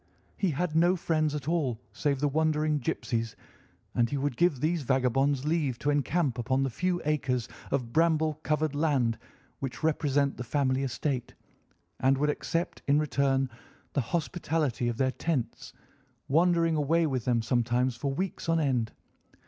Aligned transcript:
He 0.35 0.49
had 0.49 0.75
no 0.75 0.95
friends 0.95 1.35
at 1.35 1.47
all 1.47 1.79
save 1.93 2.21
the 2.21 2.27
wandering 2.27 2.79
gipsies, 2.79 3.35
and 3.93 4.09
he 4.09 4.17
would 4.17 4.35
give 4.35 4.59
these 4.59 4.81
vagabonds 4.81 5.45
leave 5.45 5.77
to 5.77 5.91
encamp 5.91 6.39
upon 6.39 6.63
the 6.63 6.71
few 6.71 6.99
acres 7.05 7.47
of 7.69 7.93
bramble 7.93 8.39
covered 8.41 8.73
land 8.73 9.19
which 9.59 9.83
represent 9.83 10.37
the 10.37 10.43
family 10.43 10.81
estate, 10.83 11.35
and 11.99 12.17
would 12.17 12.31
accept 12.31 12.81
in 12.87 12.97
return 12.97 13.47
the 13.93 14.01
hospitality 14.01 14.87
of 14.87 14.97
their 14.97 15.11
tents, 15.11 15.71
wandering 16.27 16.75
away 16.75 17.05
with 17.05 17.25
them 17.25 17.43
sometimes 17.43 17.95
for 17.95 18.11
weeks 18.11 18.49
on 18.49 18.59
end. 18.59 18.93